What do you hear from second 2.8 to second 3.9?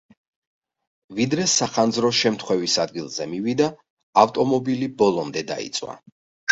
ადგილზე მივიდა,